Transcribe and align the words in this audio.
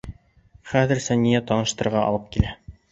Хәҙер 0.71 1.03
Сания 1.09 1.43
таныштырырға 1.53 2.05
алып 2.09 2.29
килә. 2.37 2.61